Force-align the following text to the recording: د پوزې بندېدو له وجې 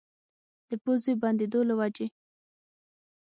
د 0.69 0.71
پوزې 0.83 1.13
بندېدو 1.21 1.59
له 1.69 1.73
وجې 1.79 2.07